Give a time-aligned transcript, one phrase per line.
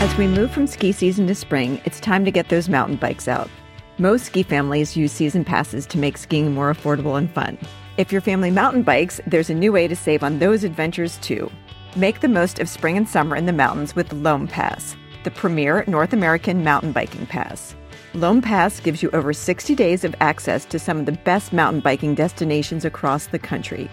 [0.00, 3.28] As we move from ski season to spring, it's time to get those mountain bikes
[3.28, 3.50] out.
[3.98, 7.58] Most ski families use season passes to make skiing more affordable and fun.
[7.98, 11.52] If your family mountain bikes, there's a new way to save on those adventures too.
[11.96, 15.84] Make the most of spring and summer in the mountains with Loam Pass, the premier
[15.86, 17.74] North American mountain biking pass.
[18.14, 21.82] Loam Pass gives you over 60 days of access to some of the best mountain
[21.82, 23.90] biking destinations across the country.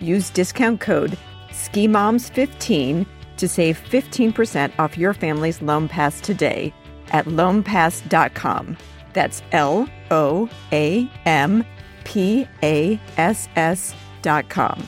[0.00, 1.18] Use discount code
[1.50, 3.04] SKIMOMS15
[3.36, 6.72] to save 15% off your family's Loam Pass today
[7.10, 8.76] at loampass.com.
[9.12, 11.64] That's L O A M
[12.04, 14.86] P A S S.com.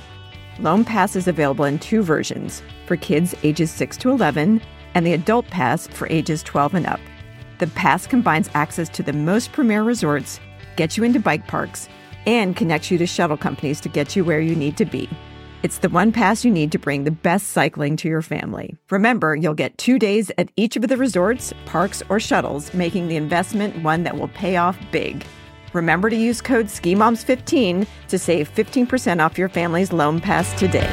[0.58, 4.60] Loam Pass is available in two versions for kids ages 6 to 11
[4.94, 7.00] and the Adult Pass for ages 12 and up.
[7.58, 10.40] The pass combines access to the most premier resorts,
[10.76, 11.88] gets you into bike parks,
[12.26, 15.08] and connects you to shuttle companies to get you where you need to be.
[15.66, 18.76] It's the one pass you need to bring the best cycling to your family.
[18.88, 23.16] Remember, you'll get two days at each of the resorts, parks, or shuttles, making the
[23.16, 25.26] investment one that will pay off big.
[25.72, 30.86] Remember to use code SKIMOMS15 to save 15% off your family's Loam Pass today.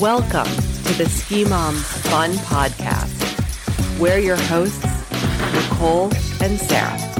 [0.00, 0.50] Welcome
[0.86, 4.00] to the Ski Moms Fun Podcast.
[4.00, 4.86] We're your hosts,
[5.52, 6.10] Nicole
[6.40, 7.17] and Sarah.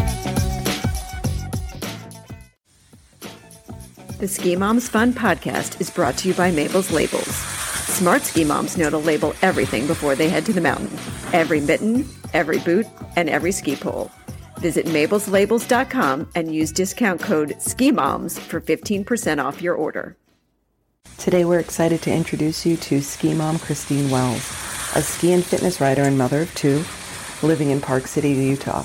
[4.19, 7.29] The Ski Moms Fun podcast is brought to you by Mabel's Labels.
[7.29, 10.91] Smart ski moms know to label everything before they head to the mountain
[11.33, 14.11] every mitten, every boot, and every ski pole.
[14.59, 20.17] Visit mabelslabels.com and use discount code SKIMOMS for 15% off your order.
[21.17, 24.51] Today we're excited to introduce you to ski mom Christine Wells,
[24.97, 26.83] a ski and fitness writer and mother of two,
[27.47, 28.85] living in Park City, Utah.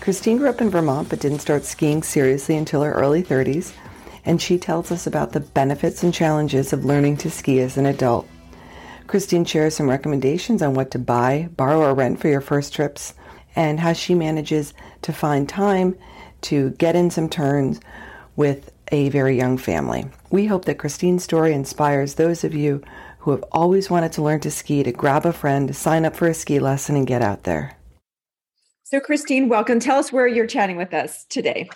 [0.00, 3.72] Christine grew up in Vermont but didn't start skiing seriously until her early 30s,
[4.24, 7.86] and she tells us about the benefits and challenges of learning to ski as an
[7.86, 8.28] adult.
[9.06, 13.14] Christine shares some recommendations on what to buy, borrow, or rent for your first trips,
[13.54, 14.72] and how she manages
[15.02, 15.96] to find time
[16.42, 17.80] to get in some turns
[18.36, 20.06] with a very young family.
[20.30, 22.82] We hope that Christine's story inspires those of you
[23.18, 26.28] who have always wanted to learn to ski to grab a friend, sign up for
[26.28, 27.76] a ski lesson, and get out there.
[28.82, 29.80] So, Christine, welcome.
[29.80, 31.70] Tell us where you're chatting with us today.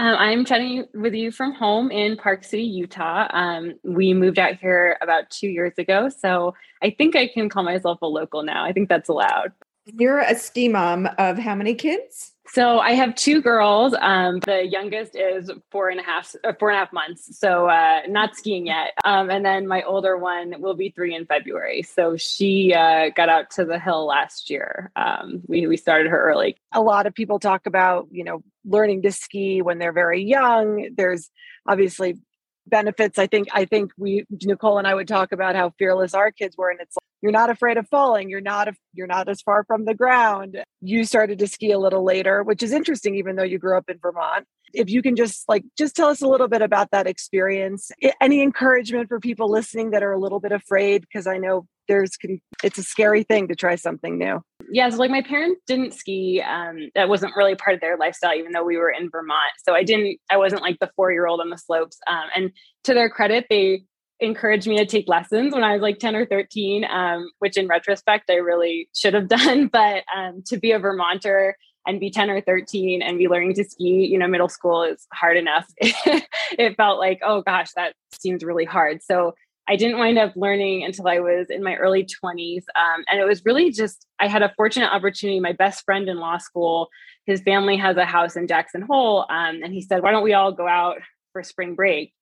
[0.00, 3.26] Um, I'm chatting with you from home in Park City, Utah.
[3.30, 7.64] Um, we moved out here about two years ago, so I think I can call
[7.64, 8.64] myself a local now.
[8.64, 9.52] I think that's allowed.
[9.86, 12.32] You're a ski mom of how many kids?
[12.50, 13.94] So I have two girls.
[14.00, 17.38] Um, the youngest is four and a half, uh, four and a half months.
[17.38, 18.92] So uh, not skiing yet.
[19.04, 21.82] Um, and then my older one will be three in February.
[21.82, 24.90] So she uh, got out to the hill last year.
[24.96, 26.56] Um, we we started her early.
[26.74, 30.90] A lot of people talk about you know learning to ski when they're very young.
[30.96, 31.30] There's
[31.66, 32.18] obviously
[32.66, 33.18] benefits.
[33.18, 36.56] I think I think we Nicole and I would talk about how fearless our kids
[36.56, 38.30] were, and it's you're not afraid of falling.
[38.30, 40.62] You're not you're not as far from the ground.
[40.80, 43.88] You started to ski a little later, which is interesting, even though you grew up
[43.88, 44.46] in Vermont.
[44.74, 47.90] If you can just like just tell us a little bit about that experience.
[48.20, 52.16] Any encouragement for people listening that are a little bit afraid, because I know there's
[52.62, 54.40] it's a scary thing to try something new
[54.70, 58.34] yeah so like my parents didn't ski um, that wasn't really part of their lifestyle
[58.34, 61.26] even though we were in vermont so i didn't i wasn't like the four year
[61.26, 62.50] old on the slopes um, and
[62.84, 63.82] to their credit they
[64.20, 67.68] encouraged me to take lessons when i was like 10 or 13 um, which in
[67.68, 71.56] retrospect i really should have done but um, to be a vermonter
[71.86, 75.06] and be 10 or 13 and be learning to ski you know middle school is
[75.12, 79.34] hard enough it felt like oh gosh that seems really hard so
[79.68, 82.64] I didn't wind up learning until I was in my early 20s.
[82.74, 85.40] Um, and it was really just, I had a fortunate opportunity.
[85.40, 86.88] My best friend in law school,
[87.26, 89.26] his family has a house in Jackson Hole.
[89.28, 90.96] Um, and he said, why don't we all go out
[91.34, 92.14] for spring break?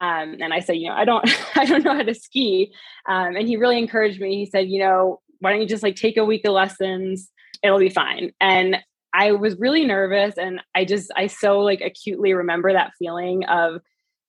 [0.00, 2.72] Um, and I said, you know, I don't, I don't know how to ski.
[3.08, 4.36] Um, and he really encouraged me.
[4.36, 7.30] He said, you know, why don't you just like take a week of lessons?
[7.62, 8.32] It'll be fine.
[8.40, 8.78] And
[9.12, 10.36] I was really nervous.
[10.36, 13.80] And I just, I so like acutely remember that feeling of,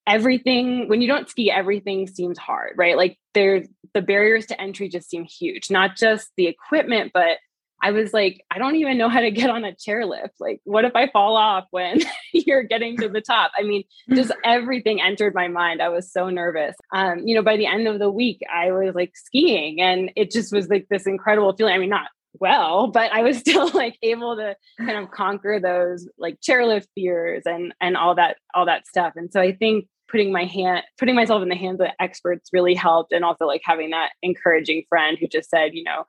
[0.08, 4.88] everything when you don't ski everything seems hard right like there's the barriers to entry
[4.88, 7.38] just seem huge not just the equipment but
[7.82, 10.86] i was like i don't even know how to get on a chairlift like what
[10.86, 12.00] if i fall off when
[12.46, 13.52] you're getting to the top?
[13.58, 13.84] I mean
[14.14, 15.82] just everything entered my mind.
[15.82, 16.76] I was so nervous.
[16.94, 20.32] Um, you know by the end of the week i was like skiing and it
[20.32, 21.74] just was like this incredible feeling.
[21.74, 22.08] I mean not
[22.40, 27.44] well but i was still like able to kind of conquer those like chairlift fears
[27.46, 29.14] and and all that all that stuff.
[29.16, 32.76] And so i think putting my hand putting myself in the hands of experts really
[32.76, 36.06] helped and also like having that encouraging friend who just said you know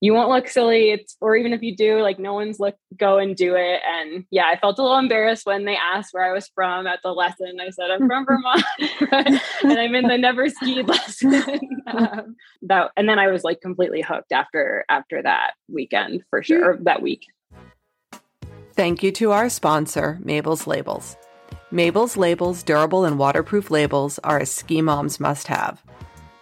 [0.00, 0.90] you won't look silly.
[0.90, 3.80] It's or even if you do, like no one's look go and do it.
[3.86, 7.00] And yeah, I felt a little embarrassed when they asked where I was from at
[7.02, 7.58] the lesson.
[7.60, 8.64] I said I'm from Vermont,
[9.62, 11.34] and I'm in the never skied lesson.
[11.86, 16.78] um, that and then I was like completely hooked after after that weekend for sure.
[16.82, 17.26] that week.
[18.72, 21.16] Thank you to our sponsor, Mabel's Labels.
[21.70, 25.82] Mabel's Labels durable and waterproof labels are a ski mom's must have.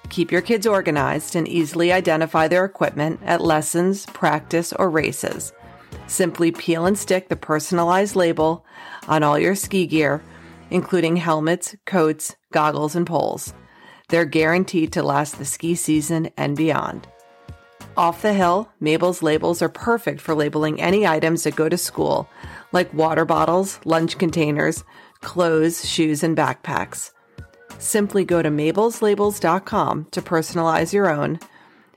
[0.08, 5.52] Keep your kids organized and easily identify their equipment at lessons, practice, or races.
[6.06, 8.64] Simply peel and stick the personalized label
[9.06, 10.22] on all your ski gear,
[10.70, 13.52] including helmets, coats, goggles, and poles.
[14.08, 17.06] They're guaranteed to last the ski season and beyond.
[17.96, 22.28] Off the hill, Mabel's labels are perfect for labeling any items that go to school,
[22.72, 24.84] like water bottles, lunch containers,
[25.20, 27.10] clothes, shoes, and backpacks.
[27.78, 31.38] Simply go to mabelslabels.com to personalize your own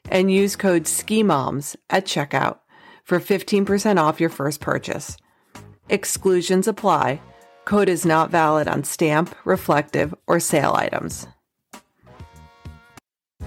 [0.09, 2.59] and use code SKIMOMS at checkout
[3.03, 5.17] for 15% off your first purchase.
[5.89, 7.21] Exclusions apply.
[7.65, 11.27] Code is not valid on stamp, reflective, or sale items.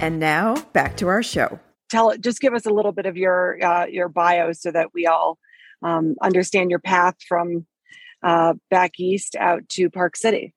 [0.00, 1.60] And now back to our show.
[1.90, 5.06] Tell just give us a little bit of your uh, your bio so that we
[5.06, 5.38] all
[5.82, 7.66] um, understand your path from
[8.22, 10.54] uh, back east out to Park City.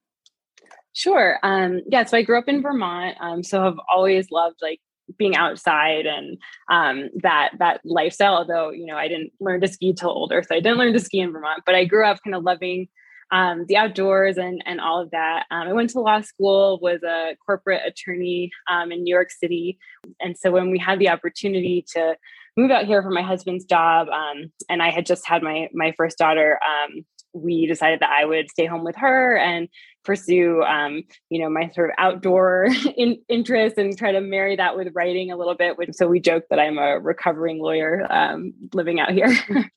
[0.98, 1.38] Sure.
[1.44, 2.06] Um, yeah.
[2.06, 3.18] So I grew up in Vermont.
[3.20, 4.80] Um, so I've always loved like
[5.16, 6.40] being outside and
[6.72, 8.34] um, that that lifestyle.
[8.38, 11.00] Although you know I didn't learn to ski till older, so I didn't learn to
[11.00, 11.62] ski in Vermont.
[11.68, 12.88] But I grew up kind of loving
[13.30, 15.46] um, the outdoors and and all of that.
[15.52, 19.78] Um, I went to law school, was a corporate attorney um, in New York City,
[20.20, 22.16] and so when we had the opportunity to
[22.58, 25.94] move out here for my husband's job, um, and I had just had my my
[25.96, 29.70] first daughter, um, we decided that I would stay home with her and
[30.04, 34.76] pursue, um, you know, my sort of outdoor in, interest and try to marry that
[34.76, 35.78] with writing a little bit.
[35.78, 39.36] Which, so we joke that I'm a recovering lawyer um, living out here.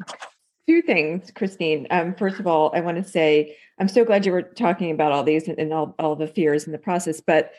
[0.68, 1.86] Two things, Christine.
[1.90, 5.10] Um, first of all, I want to say I'm so glad you were talking about
[5.10, 7.20] all these and, and all, all the fears in the process.
[7.20, 7.52] But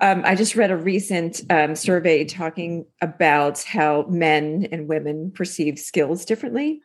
[0.00, 5.78] um, I just read a recent um, survey talking about how men and women perceive
[5.78, 6.80] skills differently.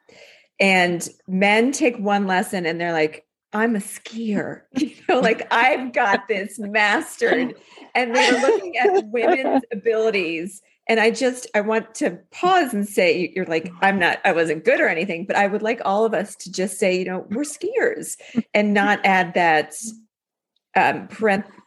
[0.60, 4.62] And men take one lesson and they're like, I'm a skier.
[4.80, 7.56] You know, like I've got this mastered.
[7.94, 10.62] And they're looking at women's abilities.
[10.88, 14.66] And I just I want to pause and say you're like I'm not I wasn't
[14.66, 17.26] good or anything, but I would like all of us to just say you know
[17.30, 18.18] we're skiers
[18.54, 19.74] and not add that
[20.76, 21.08] um,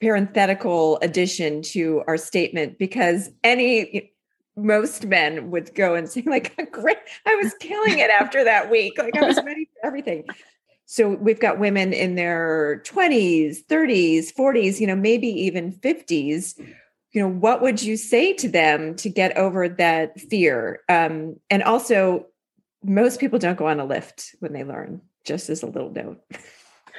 [0.01, 4.13] parenthetical addition to our statement because any
[4.57, 8.99] most men would go and say like great i was killing it after that week.
[8.99, 10.25] Like i was ready for everything.
[10.89, 16.55] So we've got women in their 20s 30s 40s you know maybe even 50s
[17.13, 20.81] you know what would you say to them to get over that fear?
[20.89, 22.27] Um, and also
[22.85, 26.21] most people don't go on a lift when they learn just as a little note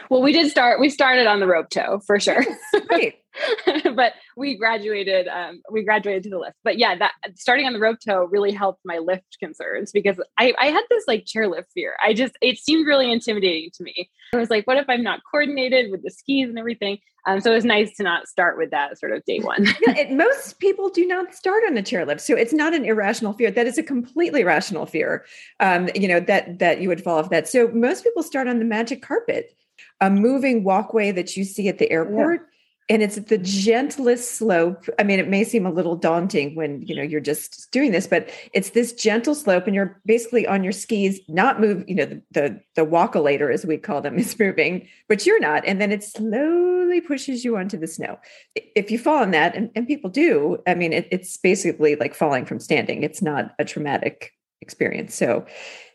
[0.10, 2.46] well we did start we started on the rope tow for sure.
[2.90, 3.16] right
[3.96, 6.56] but we graduated um, we graduated to the lift.
[6.64, 10.54] But yeah that starting on the rope tow really helped my lift concerns because I,
[10.60, 11.96] I had this like chairlift fear.
[12.04, 14.10] I just it seemed really intimidating to me.
[14.34, 17.00] I was like what if i'm not coordinated with the skis and everything?
[17.26, 19.66] Um, so it was nice to not start with that sort of day one.
[19.66, 23.34] Yeah, it, most people do not start on the chairlift so it's not an irrational
[23.34, 23.52] fear.
[23.52, 25.26] That is a completely rational fear
[25.60, 27.48] um, you know that that you would fall off that.
[27.48, 29.54] So most people start on the magic carpet
[30.02, 32.48] a moving walkway that you see at the airport yeah
[32.90, 34.86] and it's the gentlest slope.
[34.98, 38.08] I mean it may seem a little daunting when you know you're just doing this
[38.08, 42.06] but it's this gentle slope and you're basically on your skis not move you know
[42.06, 45.92] the the, the walkalator as we call them is moving but you're not and then
[45.92, 48.18] it slowly pushes you onto the snow.
[48.56, 52.14] If you fall on that and, and people do i mean it, it's basically like
[52.14, 53.04] falling from standing.
[53.04, 55.14] It's not a traumatic experience.
[55.14, 55.46] So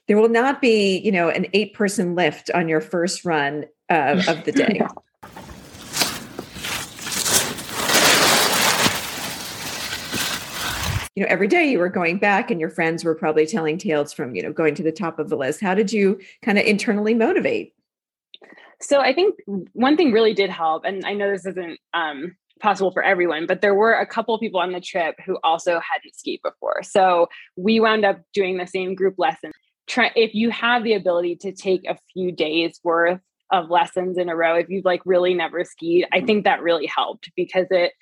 [0.09, 4.23] there will not be you know an eight person lift on your first run uh,
[4.29, 4.81] of the day.
[11.15, 14.15] You know every day you were going back and your friends were probably telling tales
[14.15, 15.61] from you know going to the top of the list.
[15.61, 17.75] How did you kind of internally motivate?
[18.81, 19.39] So i think
[19.75, 23.61] one thing really did help and i know this isn't um, possible for everyone but
[23.61, 26.83] there were a couple people on the trip who also hadn't skied before.
[26.83, 29.53] So we wound up doing the same group lesson
[29.93, 33.21] Try, if you have the ability to take a few days worth
[33.51, 36.87] of lessons in a row if you've like really never skied i think that really
[36.87, 37.93] helped because it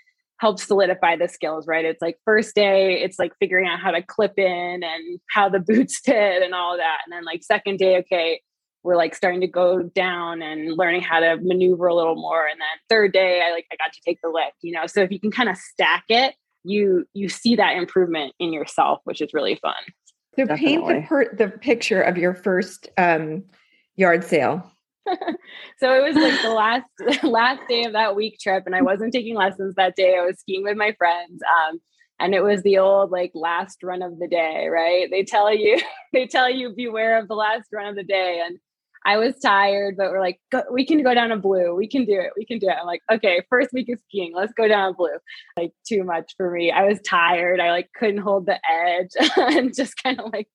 [0.40, 1.84] helps solidify the skills, right?
[1.84, 5.60] It's like first day, it's like figuring out how to clip in and how the
[5.66, 7.00] boots fit and all that.
[7.04, 8.40] And then like second day, okay,
[8.82, 12.46] we're like starting to go down and learning how to maneuver a little more.
[12.46, 14.86] And then third day, I like I got to take the lift, you know.
[14.86, 19.00] So if you can kind of stack it, you you see that improvement in yourself,
[19.04, 19.74] which is really fun.
[20.36, 20.66] So Definitely.
[20.66, 23.44] paint the per- the picture of your first um,
[23.96, 24.70] yard sale.
[25.06, 26.86] so it was like the last
[27.24, 30.16] last day of that week trip, and I wasn't taking lessons that day.
[30.16, 31.40] I was skiing with my friends.
[31.42, 31.80] Um,
[32.20, 35.08] and it was the old like last run of the day, right?
[35.10, 35.80] They tell you,
[36.12, 38.42] they tell you beware of the last run of the day.
[38.44, 38.58] And
[39.04, 40.40] I was tired, but we're like,
[40.70, 41.74] we can go down a blue.
[41.74, 42.32] We can do it.
[42.36, 42.76] We can do it.
[42.78, 45.16] I'm like, okay, first week of skiing, let's go down a blue.
[45.56, 46.70] Like too much for me.
[46.70, 47.60] I was tired.
[47.60, 50.48] I like couldn't hold the edge and just kind of like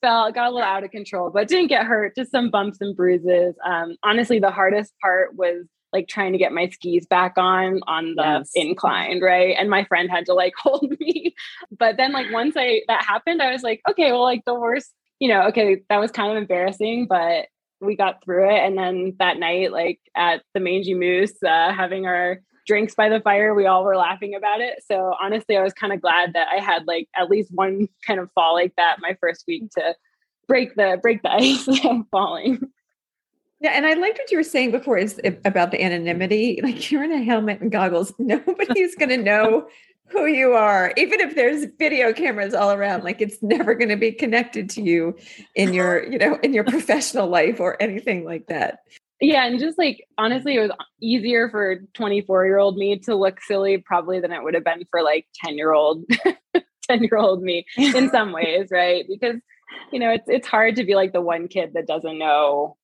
[0.00, 2.14] fell, got a little out of control, but didn't get hurt.
[2.16, 3.54] Just some bumps and bruises.
[3.64, 8.14] Um, honestly, the hardest part was like trying to get my skis back on on
[8.14, 8.50] the yes.
[8.54, 11.34] incline right and my friend had to like hold me
[11.78, 14.92] but then like once i that happened i was like okay well like the worst
[15.18, 17.46] you know okay that was kind of embarrassing but
[17.80, 18.58] we got through it.
[18.58, 23.20] And then that night, like at the Mangy Moose, uh, having our drinks by the
[23.20, 24.82] fire, we all were laughing about it.
[24.86, 28.20] So honestly, I was kind of glad that I had like at least one kind
[28.20, 29.94] of fall like that my first week to
[30.46, 31.68] break the break the ice
[32.10, 32.60] falling.
[33.60, 36.60] Yeah, and I liked what you were saying before is about the anonymity.
[36.62, 38.12] Like you're in a helmet and goggles.
[38.18, 39.68] Nobody's going to know
[40.10, 43.96] who you are even if there's video cameras all around like it's never going to
[43.96, 45.16] be connected to you
[45.54, 48.80] in your you know in your professional life or anything like that.
[49.20, 53.40] Yeah and just like honestly it was easier for 24 year old me to look
[53.42, 56.04] silly probably than it would have been for like 10 year old
[56.88, 59.04] 10 year old me in some ways right?
[59.08, 59.36] Because
[59.92, 62.76] you know it's it's hard to be like the one kid that doesn't know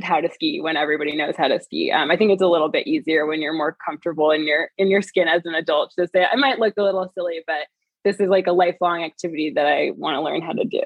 [0.00, 1.90] how to ski when everybody knows how to ski.
[1.92, 4.88] Um, I think it's a little bit easier when you're more comfortable in your in
[4.88, 7.66] your skin as an adult to say I might look a little silly, but
[8.04, 10.82] this is like a lifelong activity that I want to learn how to do.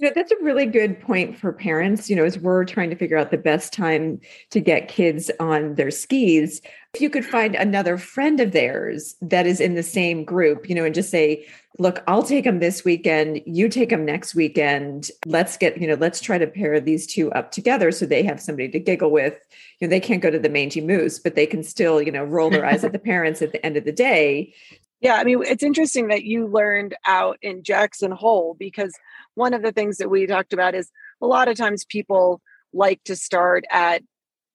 [0.00, 2.08] You know, that's a really good point for parents.
[2.08, 5.74] You know, as we're trying to figure out the best time to get kids on
[5.74, 6.62] their skis,
[6.94, 10.74] if you could find another friend of theirs that is in the same group, you
[10.74, 11.46] know, and just say,
[11.78, 15.10] look, I'll take them this weekend, you take them next weekend.
[15.26, 18.40] Let's get, you know, let's try to pair these two up together so they have
[18.40, 19.34] somebody to giggle with.
[19.80, 22.24] You know, they can't go to the mangy moose, but they can still, you know,
[22.24, 24.54] roll their eyes at the parents at the end of the day.
[25.00, 28.92] Yeah, I mean, it's interesting that you learned out in Jackson Hole because
[29.34, 30.90] one of the things that we talked about is
[31.22, 32.40] a lot of times people
[32.72, 34.02] like to start at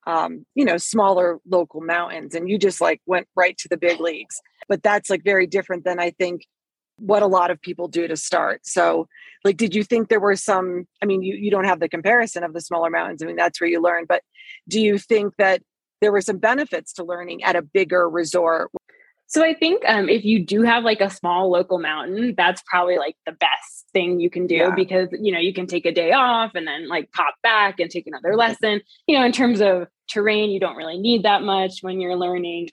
[0.08, 4.00] um, you know smaller local mountains and you just like went right to the big
[4.00, 4.40] leagues.
[4.68, 6.46] But that's like very different than i think
[6.98, 8.62] what a lot of people do to start.
[8.66, 9.08] So
[9.44, 12.44] like did you think there were some i mean you, you don't have the comparison
[12.44, 14.24] of the smaller mountains i mean that's where you learn but
[14.68, 15.62] do you think that
[16.02, 18.72] there were some benefits to learning at a bigger resort?
[19.28, 22.98] So I think um, if you do have like a small local mountain, that's probably
[22.98, 24.76] like the best thing you can do yeah.
[24.76, 27.90] because you know you can take a day off and then like pop back and
[27.90, 28.40] take another mm-hmm.
[28.40, 28.82] lesson.
[29.08, 32.70] You know, in terms of terrain, you don't really need that much when you're learning.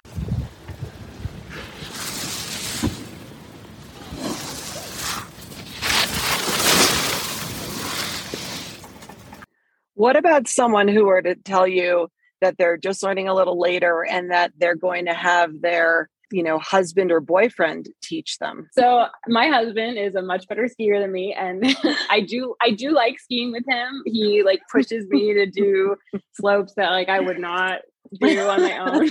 [9.95, 12.09] What about someone who were to tell you
[12.41, 16.43] that they're just learning a little later and that they're going to have their you
[16.43, 18.69] know husband or boyfriend teach them?
[18.73, 21.65] So my husband is a much better skier than me and
[22.11, 24.03] i do i do like skiing with him.
[24.07, 25.97] He like pushes me to do
[26.35, 27.81] slopes that like i would not
[28.21, 29.11] do on my own.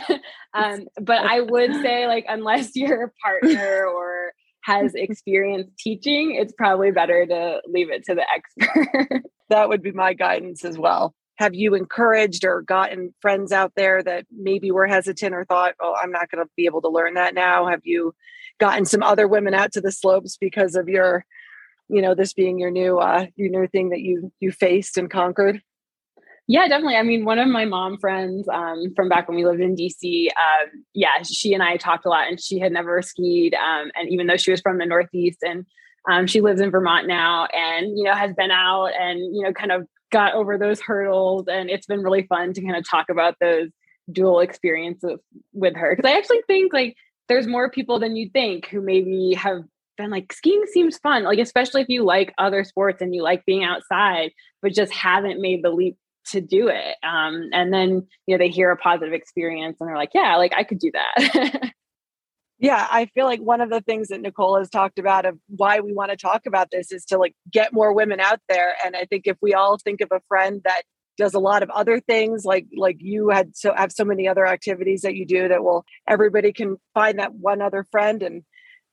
[0.53, 6.53] Um, but i would say like unless you're a partner or has experience teaching it's
[6.53, 9.23] probably better to leave it to the expert.
[9.49, 14.03] That would be my guidance as well have you encouraged or gotten friends out there
[14.03, 17.15] that maybe were hesitant or thought, oh, I'm not going to be able to learn
[17.15, 17.67] that now?
[17.67, 18.13] Have you
[18.59, 21.25] gotten some other women out to the slopes because of your,
[21.89, 25.09] you know, this being your new, uh, your new thing that you you faced and
[25.09, 25.61] conquered?
[26.47, 26.97] Yeah, definitely.
[26.97, 30.27] I mean, one of my mom friends um, from back when we lived in DC,
[30.27, 33.53] um, yeah, she and I talked a lot, and she had never skied.
[33.53, 35.65] Um, and even though she was from the Northeast, and
[36.09, 39.53] um, she lives in Vermont now, and you know has been out and you know
[39.53, 43.09] kind of got over those hurdles and it's been really fun to kind of talk
[43.09, 43.69] about those
[44.11, 45.19] dual experiences
[45.53, 46.95] with her because i actually think like
[47.27, 49.63] there's more people than you think who maybe have
[49.97, 53.45] been like skiing seems fun like especially if you like other sports and you like
[53.45, 58.35] being outside but just haven't made the leap to do it um, and then you
[58.35, 61.71] know they hear a positive experience and they're like yeah like i could do that
[62.61, 65.79] Yeah, I feel like one of the things that Nicole has talked about of why
[65.79, 68.75] we want to talk about this is to like get more women out there.
[68.85, 70.83] And I think if we all think of a friend that
[71.17, 74.45] does a lot of other things, like like you had so have so many other
[74.45, 78.43] activities that you do that will everybody can find that one other friend and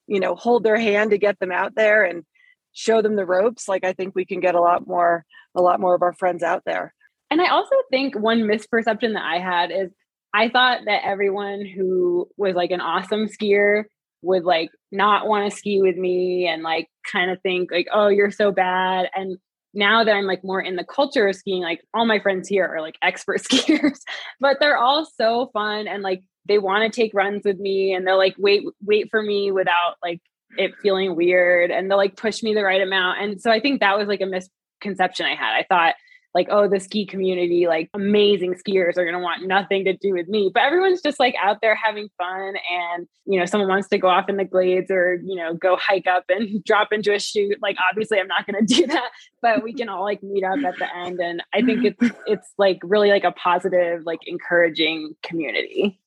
[0.06, 2.25] you know hold their hand to get them out there and
[2.72, 3.68] show them the ropes.
[3.68, 6.42] Like I think we can get a lot more a lot more of our friends
[6.42, 6.94] out there.
[7.30, 9.90] And I also think one misperception that I had is
[10.35, 13.85] I thought that everyone who was like an awesome skier
[14.23, 18.08] would like not want to ski with me and like kind of think like, oh,
[18.08, 19.08] you're so bad.
[19.14, 19.38] And
[19.75, 22.66] now that I'm like more in the culture of skiing, like all my friends here
[22.66, 24.00] are like expert skiers,
[24.40, 28.06] but they're all so fun and like they want to take runs with me and
[28.06, 30.20] they'll like wait wait for me without like
[30.56, 33.20] it feeling weird and they'll like push me the right amount.
[33.23, 35.54] And so I think that was like a misconception I had.
[35.54, 35.94] I thought
[36.35, 40.12] like, oh, the ski community, like amazing skiers are going to want nothing to do
[40.12, 40.50] with me.
[40.52, 42.54] But everyone's just like out there having fun.
[42.70, 45.76] And, you know, someone wants to go off in the glades or, you know, go
[45.76, 47.58] hike up and drop into a chute.
[47.62, 50.58] Like, obviously, I'm not going to do that, but we can all like meet up
[50.64, 51.18] at the end.
[51.20, 56.00] And I think it's, it's like really like a positive, like encouraging community.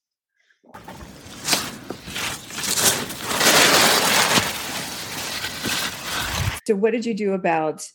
[6.67, 7.85] So, what did you do about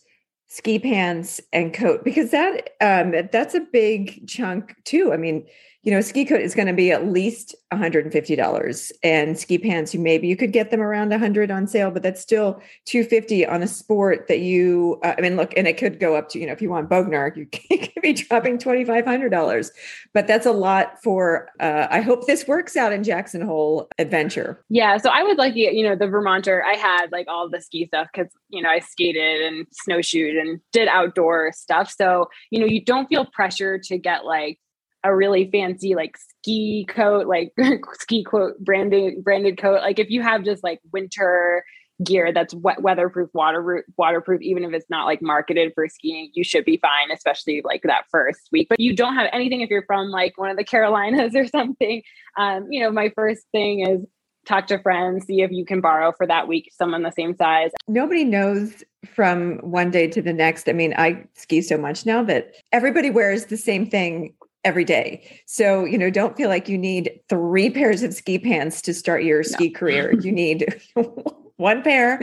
[0.48, 2.04] ski pants and coat?
[2.04, 5.12] Because that um, that's a big chunk too.
[5.12, 5.46] I mean,
[5.82, 9.98] you know, ski coat is going to be at least $150 and ski pants, you
[9.98, 13.66] maybe you could get them around 100 on sale, but that's still 250 on a
[13.66, 16.52] sport that you, uh, I mean, look, and it could go up to, you know,
[16.52, 17.46] if you want Bogner, you
[17.78, 19.70] could be dropping $2,500,
[20.14, 24.64] but that's a lot for, uh, I hope this works out in Jackson Hole adventure.
[24.68, 24.98] Yeah.
[24.98, 28.06] So I would like, you know, the Vermonter, I had like all the ski stuff
[28.12, 31.90] because, you know, I skated and snowshoed and did outdoor stuff.
[31.90, 34.60] So, you know, you don't feel pressure to get like
[35.06, 37.52] a really fancy like ski coat, like
[37.94, 39.80] ski coat branded branded coat.
[39.80, 41.64] Like if you have just like winter
[42.04, 46.44] gear that's wet, weatherproof, water waterproof, even if it's not like marketed for skiing, you
[46.44, 48.68] should be fine, especially like that first week.
[48.68, 52.02] But you don't have anything if you're from like one of the Carolinas or something.
[52.36, 54.04] Um, you know, my first thing is
[54.44, 57.70] talk to friends, see if you can borrow for that week someone the same size.
[57.88, 60.68] Nobody knows from one day to the next.
[60.68, 64.34] I mean, I ski so much now that everybody wears the same thing
[64.66, 65.40] every day.
[65.46, 69.22] So, you know, don't feel like you need three pairs of ski pants to start
[69.22, 69.42] your no.
[69.42, 70.12] ski career.
[70.26, 70.82] You need
[71.56, 72.20] one pair.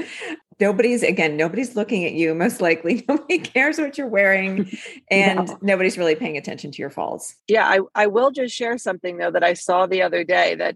[0.59, 3.05] Nobody's again, nobody's looking at you most likely.
[3.07, 4.69] Nobody cares what you're wearing
[5.09, 5.57] and no.
[5.61, 7.35] nobody's really paying attention to your falls.
[7.47, 10.75] Yeah, I I will just share something though that I saw the other day that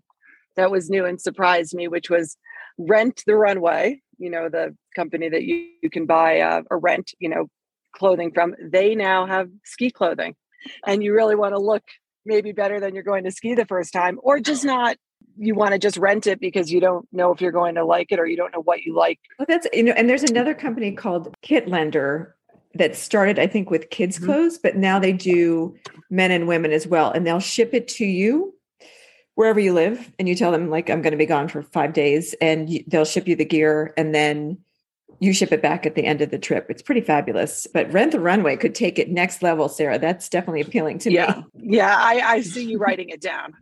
[0.56, 2.38] that was new and surprised me, which was
[2.78, 7.12] Rent the Runway, you know, the company that you, you can buy uh, or rent,
[7.20, 7.48] you know,
[7.94, 8.56] clothing from.
[8.62, 10.36] They now have ski clothing
[10.86, 11.84] and you really want to look
[12.26, 14.98] maybe better than you're going to ski the first time, or just not
[15.38, 18.12] you want to just rent it because you don't know if you're going to like
[18.12, 19.20] it or you don't know what you like.
[19.38, 22.36] Well, that's you know, and there's another company called Kit Lender
[22.74, 24.26] that started, I think, with kids' mm-hmm.
[24.26, 25.76] clothes, but now they do
[26.10, 28.54] men and women as well, and they'll ship it to you
[29.36, 31.94] wherever you live, and you tell them like I'm going to be gone for five
[31.94, 34.58] days, and you, they'll ship you the gear, and then
[35.20, 36.68] you ship it back at the end of the trip.
[36.70, 37.68] It's pretty fabulous.
[37.74, 39.98] But Rent the Runway could take it next level, Sarah.
[39.98, 41.42] That's definitely appealing to yeah.
[41.54, 41.78] me.
[41.78, 43.56] Yeah, I, I see you writing it down.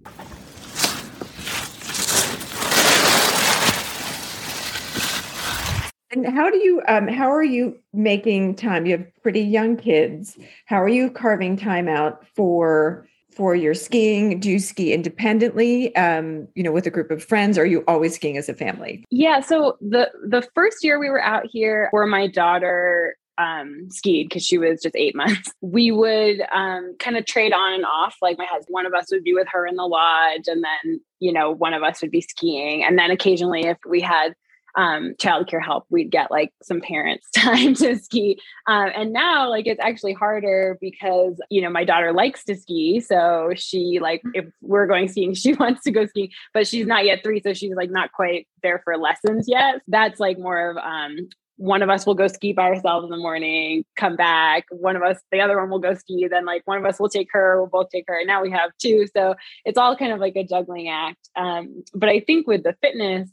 [6.12, 8.86] And how do you um how are you making time?
[8.86, 10.38] You have pretty young kids.
[10.66, 14.40] How are you carving time out for for your skiing?
[14.40, 17.58] Do you ski independently, um, you know, with a group of friends?
[17.58, 19.06] Or are you always skiing as a family?
[19.10, 19.42] Yeah.
[19.42, 24.46] So the the first year we were out here, where my daughter um, skied because
[24.46, 28.16] she was just eight months, we would um, kind of trade on and off.
[28.22, 31.02] Like my husband, one of us would be with her in the lodge, and then
[31.20, 34.34] you know one of us would be skiing, and then occasionally if we had
[34.76, 38.40] um, childcare help, we'd get like some parents time to ski.
[38.68, 43.00] Um, and now, like, it's actually harder because, you know, my daughter likes to ski.
[43.00, 44.32] So she, like, mm.
[44.34, 47.42] if we're going skiing, she wants to go skiing, but she's not yet three.
[47.42, 49.82] So she's like not quite there for lessons yet.
[49.88, 53.18] That's like more of, um, one of us will go ski by ourselves in the
[53.18, 54.66] morning, come back.
[54.72, 56.28] One of us, the other one will go ski.
[56.30, 58.18] Then, like, one of us will take her, we'll both take her.
[58.18, 59.08] And now we have two.
[59.16, 61.30] So it's all kind of like a juggling act.
[61.36, 63.30] Um, but I think with the fitness,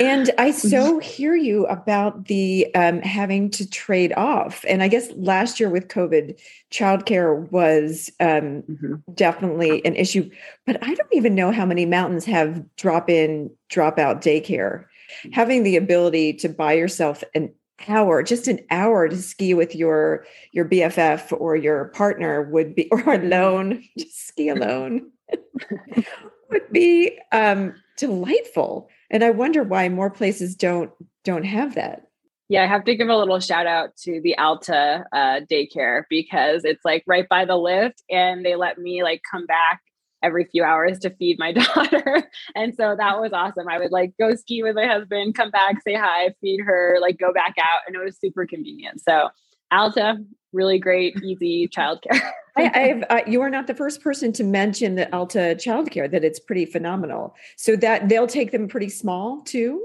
[0.00, 4.64] and I so hear you about the um, having to trade off.
[4.68, 6.38] And I guess last year with COVID,
[6.70, 8.94] childcare was um, mm-hmm.
[9.14, 10.30] definitely an issue.
[10.66, 14.84] But I don't even know how many mountains have drop in, drop out daycare.
[15.32, 17.52] Having the ability to buy yourself an
[17.88, 22.88] hour, just an hour to ski with your your BFF or your partner would be,
[22.90, 25.10] or alone, just ski alone,
[26.50, 30.90] would be um, delightful and i wonder why more places don't
[31.24, 32.06] don't have that.
[32.48, 36.64] Yeah i have to give a little shout out to the alta uh, daycare because
[36.64, 39.80] it's like right by the lift and they let me like come back
[40.22, 42.28] every few hours to feed my daughter.
[42.54, 43.68] And so that was awesome.
[43.68, 47.18] I would like go ski with my husband come back say hi feed her like
[47.18, 49.00] go back out and it was super convenient.
[49.00, 49.28] So
[49.70, 50.16] Alta,
[50.52, 52.20] really great, easy childcare.
[52.56, 56.40] I, uh, you are not the first person to mention the Alta childcare that it's
[56.40, 57.36] pretty phenomenal.
[57.56, 59.84] So that they'll take them pretty small too.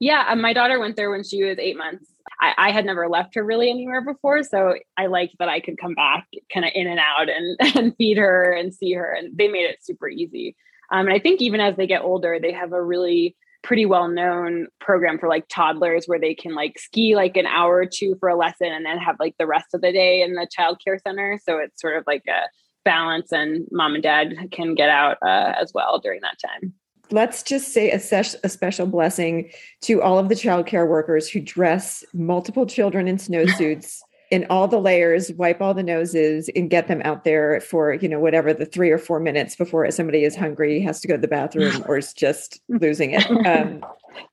[0.00, 2.06] Yeah, um, my daughter went there when she was eight months.
[2.40, 5.78] I, I, had never left her really anywhere before, so I liked that I could
[5.78, 9.36] come back, kind of in and out, and and feed her and see her, and
[9.36, 10.56] they made it super easy.
[10.90, 14.08] Um, and I think even as they get older, they have a really pretty well
[14.08, 18.16] known program for like toddlers where they can like ski like an hour or two
[18.18, 20.80] for a lesson and then have like the rest of the day in the child
[20.82, 21.38] care center.
[21.44, 22.48] So it's sort of like a
[22.84, 26.72] balance, and mom and dad can get out uh, as well during that time.
[27.12, 29.50] Let's just say a, ses- a special blessing
[29.82, 34.68] to all of the child care workers who dress multiple children in snowsuits in all
[34.68, 38.54] the layers, wipe all the noses, and get them out there for you know whatever
[38.54, 41.84] the three or four minutes before somebody is hungry, has to go to the bathroom,
[41.88, 43.28] or is just losing it.
[43.46, 43.84] Um,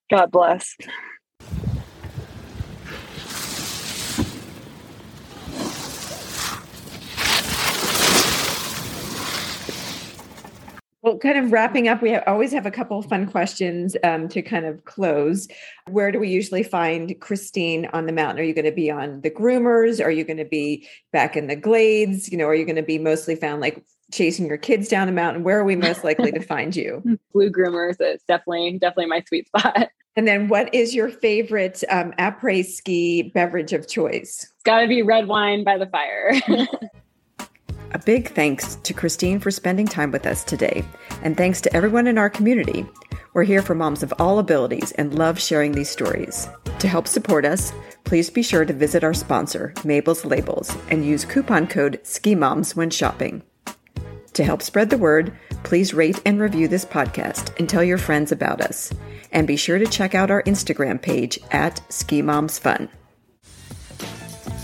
[0.10, 0.76] God bless.
[11.08, 14.42] Well, kind of wrapping up, we have, always have a couple fun questions um, to
[14.42, 15.48] kind of close.
[15.90, 18.44] Where do we usually find Christine on the mountain?
[18.44, 20.04] Are you going to be on the groomers?
[20.04, 22.30] Are you going to be back in the glades?
[22.30, 25.14] You know, are you going to be mostly found like chasing your kids down the
[25.14, 25.46] mountain?
[25.46, 27.02] Where are we most likely to find you?
[27.34, 29.88] Blue groomers is definitely definitely my sweet spot.
[30.18, 34.48] And then, what is your favorite um, après ski beverage of choice?
[34.52, 36.34] It's got to be red wine by the fire.
[37.92, 40.84] A big thanks to Christine for spending time with us today,
[41.24, 42.86] and thanks to everyone in our community.
[43.34, 46.50] We're here for moms of all abilities and love sharing these stories.
[46.80, 47.72] To help support us,
[48.04, 52.90] please be sure to visit our sponsor, Mabel's Labels, and use coupon code SKIMOMS when
[52.90, 53.42] shopping.
[54.34, 58.34] To help spread the word, please rate and review this podcast and tell your friends
[58.34, 58.94] about us.
[59.32, 62.90] And be sure to check out our Instagram page at Ski Moms Fun.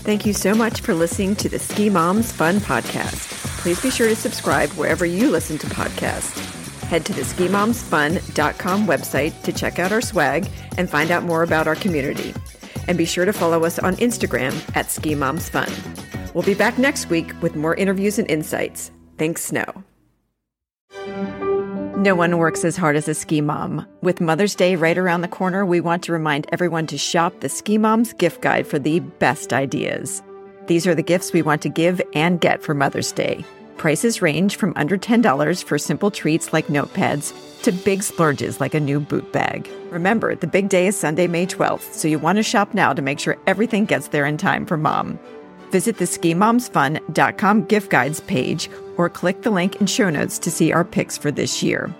[0.04, 3.30] Thank you so much for listening to the Ski Moms Fun podcast.
[3.62, 6.38] Please be sure to subscribe wherever you listen to podcasts.
[6.82, 11.66] Head to the skimomsfun.com website to check out our swag and find out more about
[11.66, 12.34] our community.
[12.86, 15.72] And be sure to follow us on Instagram at Ski Moms Fun.
[16.34, 18.90] We'll be back next week with more interviews and insights.
[19.16, 19.84] Thanks, Snow.
[22.04, 23.86] No one works as hard as a ski mom.
[24.02, 27.48] With Mother's Day right around the corner, we want to remind everyone to shop the
[27.48, 30.22] Ski Mom's gift guide for the best ideas.
[30.66, 33.42] These are the gifts we want to give and get for Mother's Day.
[33.78, 38.80] Prices range from under $10 for simple treats like notepads to big splurges like a
[38.80, 39.66] new boot bag.
[39.88, 43.00] Remember, the big day is Sunday, May 12th, so you want to shop now to
[43.00, 45.18] make sure everything gets there in time for mom.
[45.70, 50.72] Visit the skimomsfun.com gift guides page or click the link in show notes to see
[50.72, 51.94] our picks for this year.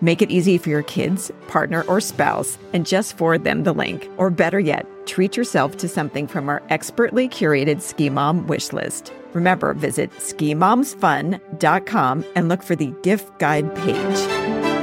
[0.00, 4.10] Make it easy for your kids, partner, or spouse and just forward them the link.
[4.16, 9.12] Or better yet, treat yourself to something from our expertly curated Ski Mom wish list.
[9.32, 14.81] Remember, visit skimomsfun.com and look for the gift guide page.